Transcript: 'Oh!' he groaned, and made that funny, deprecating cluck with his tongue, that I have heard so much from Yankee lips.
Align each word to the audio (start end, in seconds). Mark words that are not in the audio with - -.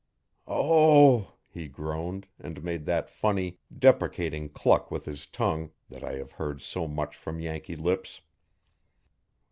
'Oh!' 0.47 1.33
he 1.47 1.67
groaned, 1.67 2.25
and 2.39 2.63
made 2.63 2.87
that 2.87 3.07
funny, 3.07 3.59
deprecating 3.71 4.49
cluck 4.49 4.89
with 4.89 5.05
his 5.05 5.27
tongue, 5.27 5.73
that 5.89 6.03
I 6.03 6.13
have 6.13 6.31
heard 6.31 6.59
so 6.59 6.87
much 6.87 7.15
from 7.15 7.39
Yankee 7.39 7.75
lips. 7.75 8.21